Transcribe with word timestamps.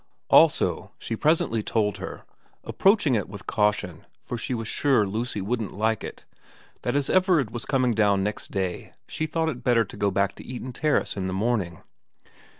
ALSO 0.31 0.89
she 0.97 1.15
presently 1.15 1.61
told 1.61 1.97
her, 1.97 2.23
approaching 2.63 3.13
it 3.13 3.29
with 3.29 3.45
caution, 3.45 4.03
for 4.23 4.35
she 4.35 4.55
was 4.55 4.67
sure 4.67 5.05
Lucy 5.05 5.41
wouldn't 5.41 5.75
like 5.75 6.03
it, 6.03 6.25
that 6.81 6.95
as 6.95 7.07
Everard 7.07 7.51
was 7.51 7.65
coming 7.65 7.93
down 7.93 8.23
next 8.23 8.49
day 8.49 8.93
she 9.07 9.27
thought 9.27 9.47
it 9.47 9.63
better 9.63 9.85
to 9.85 9.95
go 9.97 10.09
back 10.09 10.33
to 10.33 10.43
Eaton 10.43 10.73
Terrace 10.73 11.15
in 11.15 11.27
the 11.27 11.33
morning. 11.33 11.83